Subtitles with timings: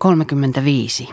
[0.00, 1.08] 35.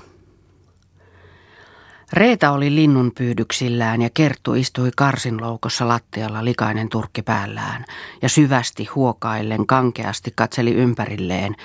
[2.13, 7.85] Reeta oli linnun pyydyksillään ja Kerttu istui karsinloukossa lattialla likainen turkki päällään
[8.21, 11.55] ja syvästi huokaillen kankeasti katseli ympärilleen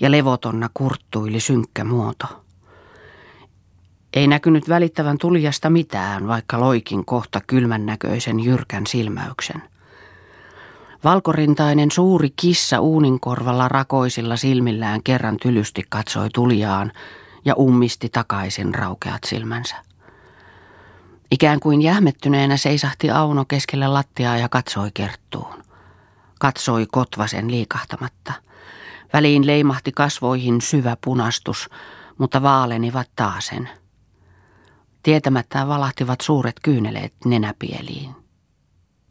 [0.00, 2.26] ja levotonna kurttuili synkkä muoto.
[4.14, 9.62] Ei näkynyt välittävän tulijasta mitään, vaikka loikin kohta kylmän näköisen jyrkän silmäyksen.
[11.04, 16.92] Valkorintainen suuri kissa uuninkorvalla rakoisilla silmillään kerran tylysti katsoi tuliaan
[17.44, 19.76] ja ummisti takaisin raukeat silmänsä.
[21.30, 25.62] Ikään kuin jähmettyneenä seisahti Auno keskellä lattiaa ja katsoi Kerttuun.
[26.38, 28.32] Katsoi kotvasen liikahtamatta.
[29.12, 31.68] Väliin leimahti kasvoihin syvä punastus,
[32.18, 33.68] mutta vaalenivat taasen.
[35.02, 38.19] Tietämättään valahtivat suuret kyyneleet nenäpieliin.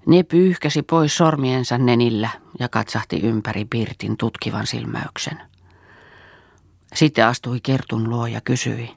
[0.05, 5.41] Ne pyyhkäsi pois sormiensa nenillä ja katsahti ympäri Pirtin tutkivan silmäyksen.
[6.95, 8.95] Sitten astui Kertun luo ja kysyi,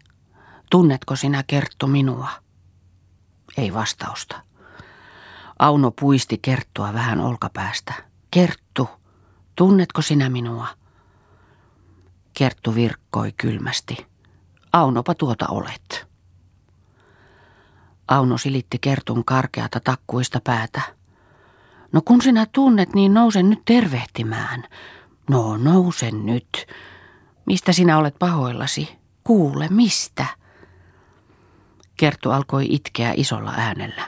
[0.70, 2.28] tunnetko sinä Kerttu minua?
[3.56, 4.42] Ei vastausta.
[5.58, 7.94] Auno puisti Kerttua vähän olkapäästä.
[8.30, 8.88] Kerttu,
[9.56, 10.66] tunnetko sinä minua?
[12.38, 14.06] Kerttu virkkoi kylmästi.
[14.72, 16.11] Aunopa tuota olet.
[18.12, 20.80] Auno silitti Kertun karkeata takkuista päätä.
[21.92, 24.64] No kun sinä tunnet, niin nousen nyt tervehtimään.
[25.30, 26.66] No nousen nyt.
[27.46, 28.88] Mistä sinä olet pahoillasi?
[29.24, 30.26] Kuule, mistä?
[31.96, 34.02] Kerttu alkoi itkeä isolla äänellä.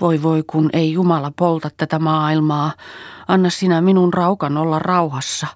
[0.00, 2.72] Voi voi, kun ei Jumala polta tätä maailmaa.
[3.28, 5.46] Anna sinä minun raukan olla rauhassa.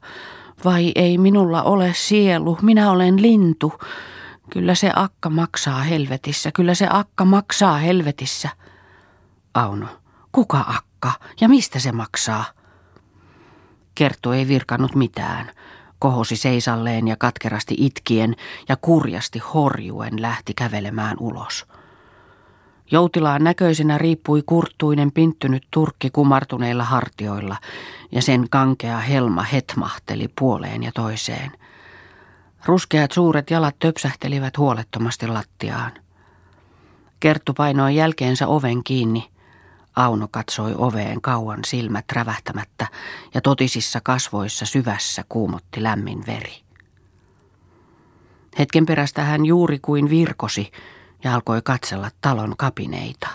[0.65, 3.73] Vai ei minulla ole sielu, minä olen lintu.
[4.55, 8.49] Kyllä se akka maksaa helvetissä, kyllä se akka maksaa helvetissä.
[9.55, 9.87] Auno,
[10.33, 12.45] kuka akka ja mistä se maksaa?
[13.95, 15.51] Kerttu ei virkannut mitään.
[15.99, 18.37] Kohosi seisalleen ja katkerasti itkien
[18.69, 21.67] ja kurjasti horjuen lähti kävelemään ulos.
[22.91, 27.57] Joutilaan näköisenä riippui kurttuinen pinttynyt turkki kumartuneilla hartioilla
[28.13, 31.53] ja sen kankea helma hetmahteli puoleen ja toiseen–
[32.67, 35.93] Ruskeat suuret jalat töpsähtelivät huolettomasti lattiaan.
[37.21, 39.31] Kerttu painoi jälkeensä oven kiinni.
[39.97, 42.87] Auno katsoi oveen kauan silmät rävähtämättä
[43.35, 46.63] ja totisissa kasvoissa syvässä kuumotti lämmin veri.
[48.59, 50.73] Hetken perästä hän juuri kuin virkosi
[51.25, 53.29] ja alkoi katsella talon kapineita.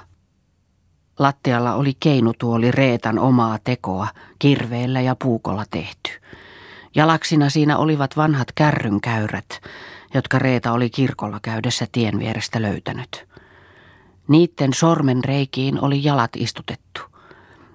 [1.19, 4.07] Lattialla oli keinutuoli Reetan omaa tekoa,
[4.39, 6.11] kirveellä ja puukolla tehty–
[6.95, 9.61] Jalaksina siinä olivat vanhat kärrynkäyrät,
[10.13, 13.27] jotka Reeta oli kirkolla käydessä tien vierestä löytänyt.
[14.27, 17.01] Niitten sormen reikiin oli jalat istutettu.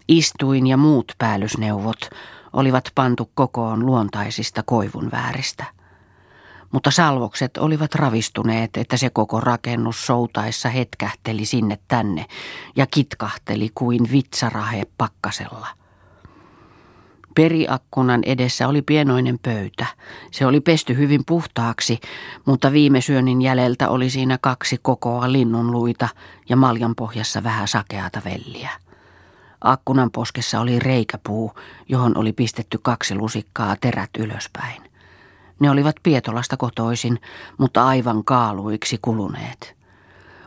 [0.08, 2.00] Istuin ja muut päällysneuvot
[2.52, 5.64] olivat pantu kokoon luontaisista koivun vääristä.
[6.72, 12.26] Mutta salvokset olivat ravistuneet, että se koko rakennus soutaessa hetkähteli sinne tänne
[12.76, 15.68] ja kitkahteli kuin vitsarahe pakkasella–
[17.34, 19.86] Periakkunan edessä oli pienoinen pöytä.
[20.30, 22.00] Se oli pesty hyvin puhtaaksi,
[22.44, 26.08] mutta viime syönnin jäljeltä oli siinä kaksi kokoa linnunluita
[26.48, 28.70] ja maljan pohjassa vähän sakeata velliä.
[29.60, 31.52] Akkunan poskessa oli reikäpuu,
[31.88, 34.82] johon oli pistetty kaksi lusikkaa terät ylöspäin.
[35.60, 37.20] Ne olivat Pietolasta kotoisin,
[37.58, 39.76] mutta aivan kaaluiksi kuluneet.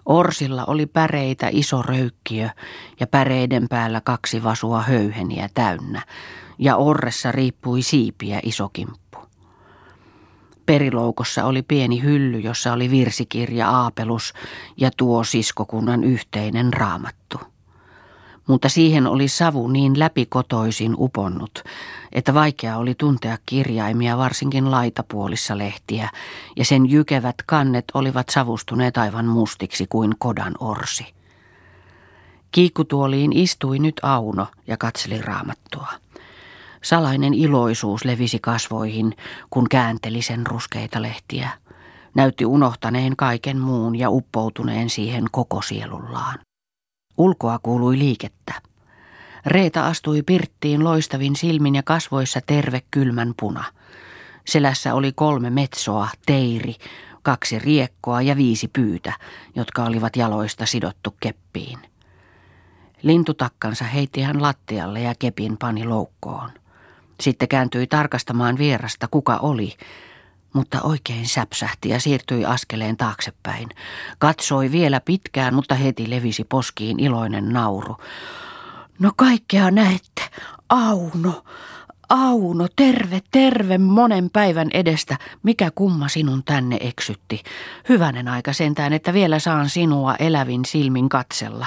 [0.06, 2.50] Orsilla oli päreitä iso röykkiö
[3.00, 6.02] ja päreiden päällä kaksi vasua höyheniä täynnä,
[6.60, 9.18] ja orressa riippui siipiä iso kimppu.
[10.66, 14.34] Periloukossa oli pieni hylly, jossa oli virsikirja Aapelus
[14.78, 17.40] ja tuo siskokunnan yhteinen raamattu.
[18.48, 21.64] Mutta siihen oli savu niin läpikotoisin uponnut,
[22.12, 26.10] että vaikea oli tuntea kirjaimia varsinkin laitapuolissa lehtiä,
[26.56, 31.06] ja sen jykevät kannet olivat savustuneet aivan mustiksi kuin kodan orsi.
[32.52, 35.88] Kiikkutuoliin istui nyt Auno ja katseli raamattua.
[36.88, 39.16] Salainen iloisuus levisi kasvoihin,
[39.50, 41.50] kun käänteli sen ruskeita lehtiä.
[42.16, 46.40] Näytti unohtaneen kaiken muun ja uppoutuneen siihen koko sielullaan.
[47.18, 48.54] Ulkoa kuului liikettä.
[49.46, 53.64] Reeta astui pirttiin loistavin silmin ja kasvoissa terve kylmän puna.
[54.46, 56.76] Selässä oli kolme metsoa, teiri,
[57.22, 59.14] kaksi riekkoa ja viisi pyytä,
[59.56, 61.80] jotka olivat jaloista sidottu keppiin.
[63.02, 66.50] Lintutakkansa heitti hän lattialle ja kepin pani loukkoon.
[67.22, 69.74] Sitten kääntyi tarkastamaan vierasta, kuka oli,
[70.54, 73.70] mutta oikein säpsähti ja siirtyi askeleen taaksepäin.
[74.20, 77.98] Katsoi vielä pitkään, mutta heti levisi poskiin iloinen nauru.
[79.00, 80.22] No kaikkea näette,
[80.70, 81.44] Auno,
[82.10, 85.18] Auno, terve, terve monen päivän edestä.
[85.44, 87.44] Mikä kumma sinun tänne eksytti?
[87.90, 91.66] Hyvänen aika sentään, että vielä saan sinua elävin silmin katsella.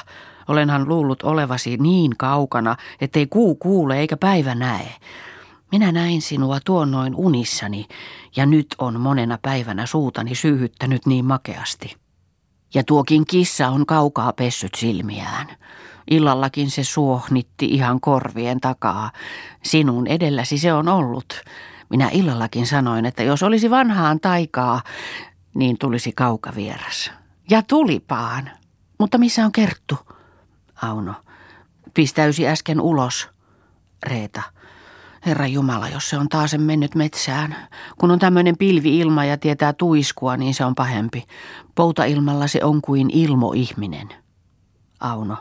[0.48, 4.94] Olenhan luullut olevasi niin kaukana, ettei kuu kuule eikä päivä näe.
[5.72, 7.86] Minä näin sinua tuonnoin unissani,
[8.36, 11.96] ja nyt on monena päivänä suutani syyhyttänyt niin makeasti.
[12.74, 15.46] Ja tuokin kissa on kaukaa pessyt silmiään.
[16.10, 19.10] Illallakin se suohnitti ihan korvien takaa.
[19.64, 21.42] Sinun edelläsi se on ollut.
[21.88, 24.82] Minä illallakin sanoin, että jos olisi vanhaan taikaa,
[25.54, 27.10] niin tulisi kaukavieras.
[27.50, 28.50] Ja tulipaan.
[28.98, 29.98] Mutta missä on Kerttu?
[30.82, 31.14] Auno.
[31.94, 33.28] Pistäysi äsken ulos.
[34.06, 34.42] Reeta.
[35.26, 37.56] Herra Jumala, jos se on taas mennyt metsään.
[37.98, 41.24] Kun on tämmöinen pilvi-ilma ja tietää tuiskua, niin se on pahempi.
[41.74, 44.08] Poutailmalla se on kuin ilmoihminen.
[45.00, 45.36] Auno.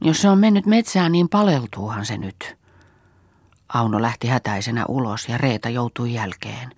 [0.00, 2.56] Jos se on mennyt metsään, niin paleltuuhan se nyt.
[3.68, 6.70] Auno lähti hätäisenä ulos ja Reeta joutui jälkeen.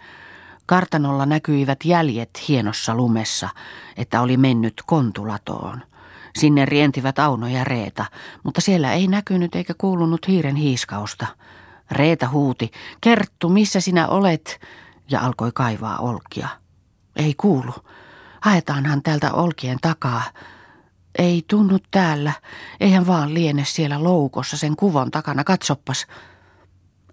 [0.66, 3.48] Kartanolla näkyivät jäljet hienossa lumessa,
[3.96, 5.82] että oli mennyt kontulatoon.
[6.38, 8.04] Sinne rientivät Auno ja Reeta,
[8.42, 11.26] mutta siellä ei näkynyt eikä kuulunut hiiren hiiskausta.
[11.92, 14.60] Reeta huuti, Kerttu, missä sinä olet?
[15.10, 16.48] Ja alkoi kaivaa olkia.
[17.16, 17.72] Ei kuulu.
[18.40, 20.22] Haetaanhan täältä olkien takaa.
[21.18, 22.32] Ei tunnu täällä.
[22.80, 25.44] Eihän vaan liene siellä loukossa sen kuvon takana.
[25.44, 26.06] Katsoppas.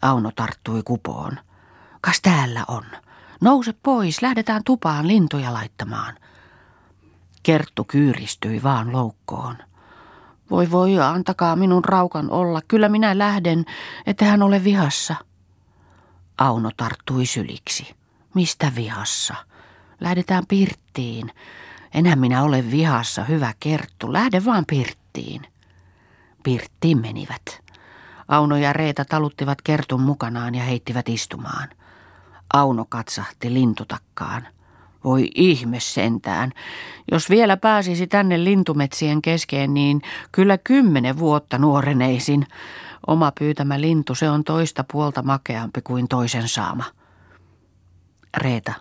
[0.02, 1.40] Auno tarttui kupoon.
[2.02, 2.84] Kas täällä on.
[3.42, 6.16] Nouse pois, lähdetään tupaan lintuja laittamaan.
[7.44, 9.58] Kerttu kyyristyi vaan loukkoon.
[10.52, 12.62] Voi voi, antakaa minun raukan olla.
[12.68, 13.66] Kyllä minä lähden,
[14.06, 15.16] että hän ole vihassa.
[16.38, 17.96] Auno tarttui syliksi.
[18.34, 19.36] Mistä vihassa?
[20.00, 21.32] Lähdetään pirttiin.
[21.94, 24.14] Enää minä ole vihassa, hyvä Kerttu.
[24.14, 25.42] Lähde vaan pirttiin.
[26.44, 27.42] Pirttiin menivät.
[28.28, 31.70] Auno ja Reeta taluttivat Kertun mukanaan ja heittivät istumaan.
[32.54, 34.48] Auno katsahti lintutakkaan.
[35.04, 36.52] Voi ihme sentään.
[37.12, 40.02] Jos vielä pääsisi tänne lintumetsien keskeen, niin
[40.32, 42.48] kyllä kymmenen vuotta nuoreneisin.
[43.08, 46.84] Oma pyytämä lintu, se on toista puolta makeampi kuin toisen saama.
[48.38, 48.74] Reeta.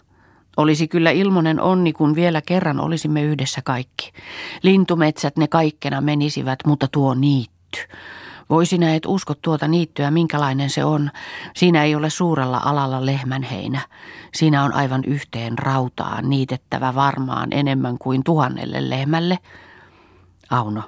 [0.57, 4.13] Olisi kyllä ilmonen onni, kun vielä kerran olisimme yhdessä kaikki.
[4.63, 7.79] Lintumetsät ne kaikkena menisivät, mutta tuo niitty.
[8.51, 11.11] Voi sinä et usko tuota niittyä, minkälainen se on.
[11.57, 13.81] Siinä ei ole suurella alalla lehmänheinä.
[14.35, 19.39] Siinä on aivan yhteen rautaan niitettävä varmaan enemmän kuin tuhannelle lehmälle.
[20.51, 20.83] Auno,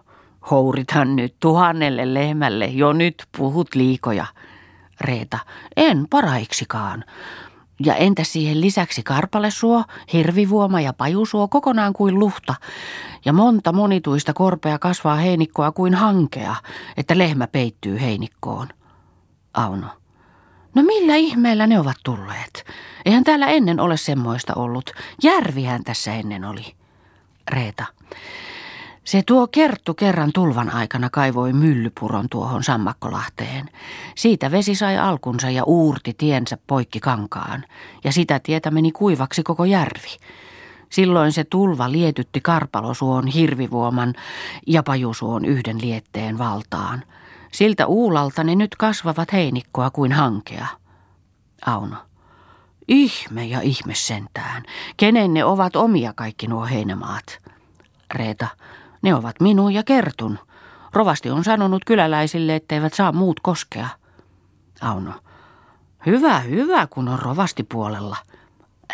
[0.51, 4.27] hourithan nyt tuhannelle lehmälle, jo nyt puhut liikoja.
[5.01, 5.39] Reeta,
[5.77, 7.05] en paraiksikaan.
[7.85, 12.55] Ja entä siihen lisäksi karpalesuo, hirvivuoma ja pajusuo kokonaan kuin luhta.
[13.25, 16.57] Ja monta monituista korpea kasvaa heinikkoa kuin hankea,
[16.97, 18.69] että lehmä peittyy heinikkoon.
[19.55, 19.87] Auno.
[20.75, 22.65] No millä ihmeellä ne ovat tulleet?
[23.05, 24.91] Eihän täällä ennen ole semmoista ollut.
[25.23, 26.75] Järvihän tässä ennen oli.
[27.51, 27.85] Reeta.
[29.05, 33.69] Se tuo Kerttu kerran tulvan aikana kaivoi myllypuron tuohon Sammakkolahteen.
[34.15, 37.65] Siitä vesi sai alkunsa ja uurti tiensä poikki kankaan,
[38.05, 40.17] ja sitä tietä meni kuivaksi koko järvi.
[40.91, 44.15] Silloin se tulva lietytti Karpalosuon, Hirvivuoman
[44.67, 47.03] ja Pajusuon yhden lietteen valtaan.
[47.53, 50.67] Siltä uulalta ne nyt kasvavat heinikkoa kuin hankea.
[51.67, 51.97] Auno.
[52.89, 54.63] Ihme ja ihme sentään.
[54.97, 57.39] Kenen ne ovat omia kaikki nuo heinämaat?
[58.15, 58.49] Reeta.
[59.03, 60.39] Ne ovat minun ja Kertun.
[60.93, 63.89] Rovasti on sanonut kyläläisille, etteivät saa muut koskea.
[64.81, 65.13] Auno.
[66.07, 68.17] Hyvä, hyvä, kun on rovasti puolella.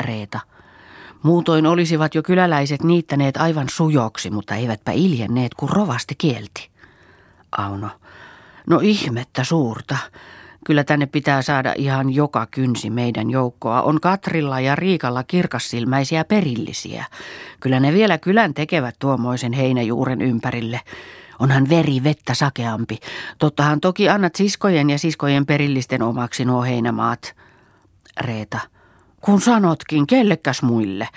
[0.00, 0.40] Reeta.
[1.22, 6.70] Muutoin olisivat jo kyläläiset niittäneet aivan sujoksi, mutta eivätpä iljenneet, kun rovasti kielti.
[7.58, 7.88] Auno.
[8.66, 9.96] No ihmettä suurta.
[10.66, 13.82] Kyllä tänne pitää saada ihan joka kynsi meidän joukkoa.
[13.82, 17.04] On Katrilla ja Riikalla kirkassilmäisiä perillisiä.
[17.60, 20.80] Kyllä ne vielä kylän tekevät tuommoisen heinäjuuren ympärille.
[21.38, 22.98] Onhan veri vettä sakeampi.
[23.38, 27.34] Tottahan toki annat siskojen ja siskojen perillisten omaksi nuo heinämaat.
[28.20, 28.58] Reeta.
[29.20, 31.08] Kun sanotkin, kellekäs muille.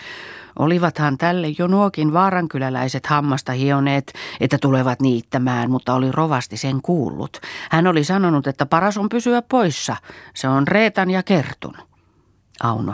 [0.60, 7.38] Olivathan tälle jo nuokin vaarankyläläiset hammasta hioneet, että tulevat niittämään, mutta oli rovasti sen kuullut.
[7.72, 9.96] Hän oli sanonut, että paras on pysyä poissa.
[10.36, 11.78] Se on Reetan ja Kertun.
[12.64, 12.94] Auno.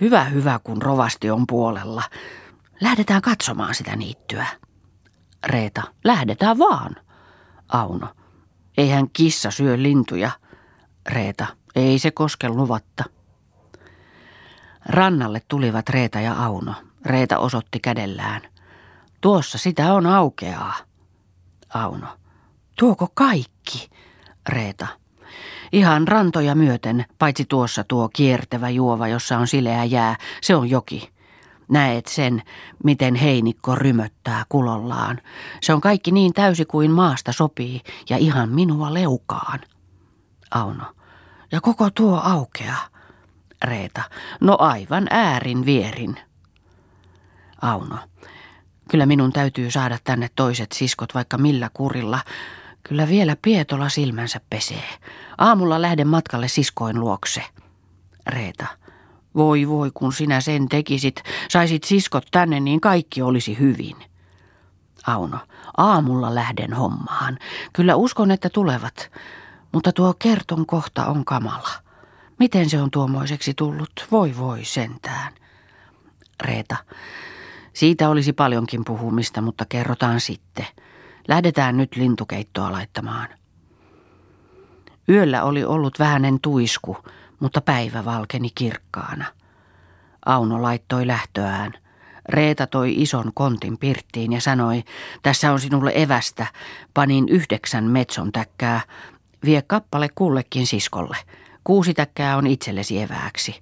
[0.00, 2.02] Hyvä, hyvä, kun rovasti on puolella.
[2.80, 4.46] Lähdetään katsomaan sitä niittyä.
[5.46, 5.82] Reeta.
[6.04, 6.96] Lähdetään vaan.
[7.68, 8.08] Auno.
[8.78, 10.30] Eihän kissa syö lintuja.
[11.08, 11.46] Reeta.
[11.76, 13.04] Ei se koske luvatta.
[14.88, 16.74] Rannalle tulivat Reeta ja Auno.
[17.04, 18.42] Reeta osoitti kädellään.
[19.20, 20.74] Tuossa sitä on aukeaa.
[21.74, 22.06] Auno.
[22.78, 23.90] Tuoko kaikki?
[24.48, 24.86] Reeta.
[25.72, 31.10] Ihan rantoja myöten, paitsi tuossa tuo kiertävä juova, jossa on sileä jää, se on joki.
[31.68, 32.42] Näet sen,
[32.84, 35.20] miten heinikko rymöttää kulollaan.
[35.60, 39.60] Se on kaikki niin täysi kuin maasta sopii ja ihan minua leukaan.
[40.50, 40.84] Auno.
[41.52, 42.95] Ja koko tuo aukeaa.
[43.64, 44.02] Reeta.
[44.40, 46.16] No aivan äärin vierin.
[47.62, 47.98] Auno.
[48.90, 52.20] Kyllä minun täytyy saada tänne toiset siskot vaikka millä kurilla.
[52.82, 54.88] Kyllä vielä Pietola silmänsä pesee.
[55.38, 57.42] Aamulla lähden matkalle siskoin luokse.
[58.26, 58.66] Reeta.
[59.34, 63.96] Voi voi, kun sinä sen tekisit, saisit siskot tänne, niin kaikki olisi hyvin.
[65.06, 65.38] Auno,
[65.76, 67.38] aamulla lähden hommaan.
[67.72, 69.10] Kyllä uskon, että tulevat.
[69.72, 71.85] Mutta tuo kerton kohta on kamala.
[72.38, 73.90] Miten se on tuommoiseksi tullut?
[74.10, 75.32] Voi voi sentään.
[76.44, 76.76] Reeta,
[77.72, 80.66] siitä olisi paljonkin puhumista, mutta kerrotaan sitten.
[81.28, 83.28] Lähdetään nyt lintukeittoa laittamaan.
[85.08, 86.96] Yöllä oli ollut vähänen tuisku,
[87.40, 89.24] mutta päivä valkeni kirkkaana.
[90.26, 91.72] Auno laittoi lähtöään.
[92.28, 94.82] Reeta toi ison kontin pirttiin ja sanoi,
[95.22, 96.46] tässä on sinulle evästä.
[96.94, 98.80] Panin yhdeksän metson täkkää.
[99.44, 101.16] Vie kappale kullekin siskolle.
[101.66, 103.60] Kuusi täkkää on itsellesi evääksi.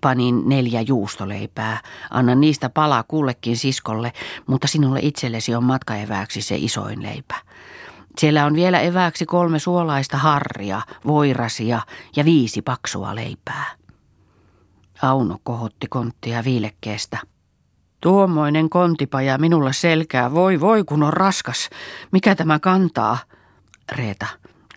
[0.00, 1.80] Panin neljä juustoleipää.
[2.10, 4.12] Anna niistä palaa kullekin siskolle,
[4.46, 7.34] mutta sinulle itsellesi on matkaevääksi se isoin leipä.
[8.18, 11.80] Siellä on vielä evääksi kolme suolaista harria, voirasia
[12.16, 13.64] ja viisi paksua leipää.
[15.02, 17.18] Auno kohotti konttia viilekkeestä.
[18.00, 21.70] Tuommoinen kontipaja minulla selkää, voi voi kun on raskas.
[22.12, 23.18] Mikä tämä kantaa?
[23.92, 24.26] Reeta,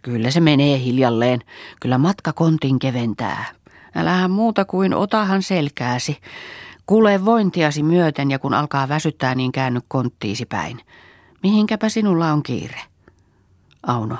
[0.03, 1.39] kyllä se menee hiljalleen.
[1.79, 3.45] Kyllä matka kontin keventää.
[3.95, 6.17] Älähän muuta kuin otahan selkääsi.
[6.85, 10.79] Kuule vointiasi myöten ja kun alkaa väsyttää, niin käänny konttiisi päin.
[11.43, 12.81] Mihinkäpä sinulla on kiire?
[13.87, 14.17] Auno.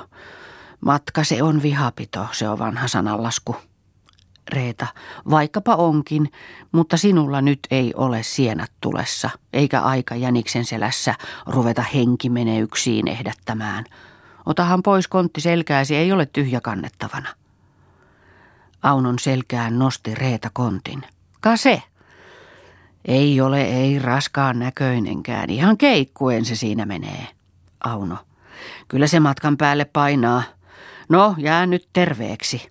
[0.80, 3.56] Matka se on vihapito, se on vanha sananlasku.
[4.52, 4.86] Reeta,
[5.30, 6.32] vaikkapa onkin,
[6.72, 11.14] mutta sinulla nyt ei ole sienat tulessa, eikä aika jäniksen selässä
[11.46, 13.84] ruveta henkimeneyksiin ehdättämään.
[14.46, 17.28] Otahan pois kontti selkääsi, ei ole tyhjä kannettavana.
[18.82, 21.02] Aunon selkään nosti Reeta kontin.
[21.40, 21.82] Ka se.
[23.04, 25.50] Ei ole, ei raskaan näköinenkään.
[25.50, 27.26] Ihan keikkuen se siinä menee.
[27.84, 28.16] Auno.
[28.88, 30.42] Kyllä se matkan päälle painaa.
[31.08, 32.70] No, jää nyt terveeksi.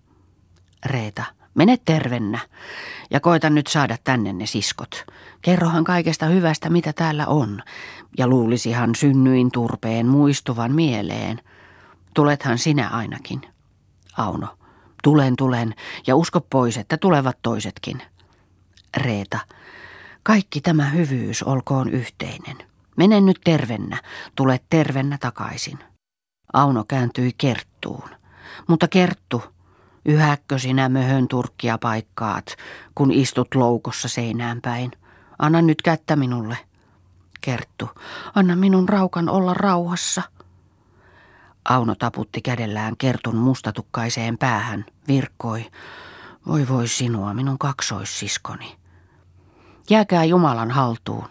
[0.85, 1.23] Reeta,
[1.55, 2.39] mene tervennä
[3.11, 5.05] ja koita nyt saada tänne ne siskot.
[5.41, 7.61] Kerrohan kaikesta hyvästä, mitä täällä on.
[8.17, 11.39] Ja luulisihan synnyin turpeen muistuvan mieleen.
[12.13, 13.41] Tulethan sinä ainakin.
[14.17, 14.47] Auno,
[15.03, 15.75] tulen, tulen
[16.07, 18.01] ja usko pois, että tulevat toisetkin.
[18.97, 19.39] Reeta,
[20.23, 22.57] kaikki tämä hyvyys olkoon yhteinen.
[22.97, 24.01] Mene nyt tervennä,
[24.35, 25.79] tule tervennä takaisin.
[26.53, 28.09] Auno kääntyi Kerttuun.
[28.67, 29.43] Mutta Kerttu,
[30.05, 32.45] yhäkkö sinä möhön turkkia paikkaat,
[32.95, 34.91] kun istut loukossa seinään päin.
[35.39, 36.57] Anna nyt kättä minulle.
[37.41, 37.89] Kerttu,
[38.35, 40.21] anna minun raukan olla rauhassa.
[41.69, 45.65] Auno taputti kädellään Kertun mustatukkaiseen päähän, virkkoi.
[46.47, 48.75] Voi voi sinua, minun kaksoissiskoni.
[49.89, 51.29] Jääkää Jumalan haltuun.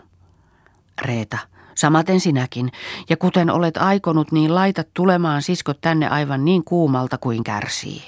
[1.03, 1.39] Reeta,
[1.75, 2.73] Samaten sinäkin,
[3.09, 8.03] ja kuten olet aikonut, niin laita tulemaan siskot tänne aivan niin kuumalta kuin kärsii.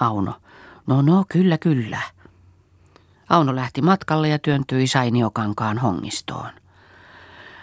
[0.00, 0.34] Auno,
[0.86, 2.00] no no, kyllä kyllä.
[3.28, 6.50] Auno lähti matkalle ja työntyi Sainiokankaan hongistoon.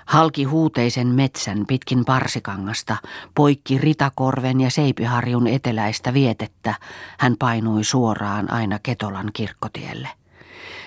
[0.10, 2.98] Halki huuteisen metsän pitkin parsikangasta,
[3.36, 6.76] poikki Ritakorven ja Seipiharjun eteläistä vietettä,
[7.20, 10.10] hän painui suoraan aina Ketolan kirkkotielle.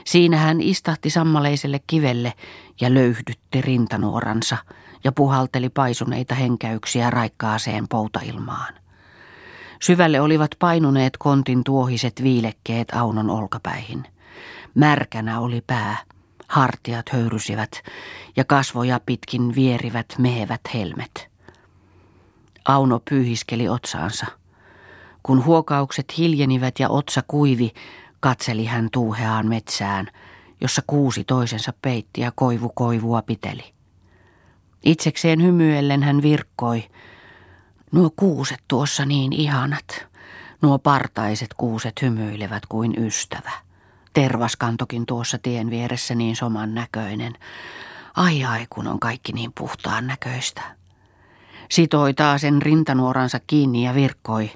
[0.04, 2.32] Siinä hän istahti sammaleiselle kivelle
[2.80, 4.56] ja löyhdytti rintanuoransa
[5.04, 8.74] ja puhalteli paisuneita henkäyksiä raikkaaseen poutailmaan.
[9.82, 14.04] Syvälle olivat painuneet kontin tuohiset viilekkeet Aunon olkapäihin.
[14.74, 15.96] Märkänä oli pää,
[16.52, 17.82] hartiat höyrysivät
[18.36, 21.28] ja kasvoja pitkin vierivät mehevät helmet.
[22.64, 24.26] Auno pyyhiskeli otsaansa.
[25.22, 27.72] Kun huokaukset hiljenivät ja otsa kuivi,
[28.20, 30.08] katseli hän tuuheaan metsään,
[30.60, 33.72] jossa kuusi toisensa peitti ja koivu koivua piteli.
[34.84, 36.84] Itsekseen hymyellen hän virkkoi.
[37.92, 40.06] Nuo kuuset tuossa niin ihanat.
[40.62, 43.71] Nuo partaiset kuuset hymyilevät kuin ystävä.
[44.12, 47.32] Tervaskantokin tuossa tien vieressä niin soman näköinen.
[48.16, 50.62] Ai ai, kun on kaikki niin puhtaan näköistä.
[51.70, 54.50] Sitoi sen rintanuoransa kiinni ja virkkoi.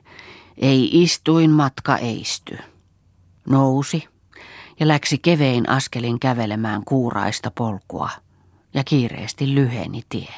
[0.57, 2.59] Ei istuin matka eisty
[3.49, 4.09] nousi
[4.81, 8.11] ja läksi kevein askelin kävelemään kuuraista polkua
[8.75, 10.35] ja kiireesti lyheni tie.